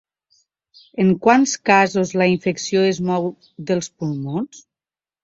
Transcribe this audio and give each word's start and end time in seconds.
En 1.01 1.11
quants 1.27 1.53
casos 1.69 2.13
la 2.21 2.27
infecció 2.31 2.87
es 2.93 3.03
mou 3.11 3.29
dels 3.73 3.91
pulmons? 3.99 4.65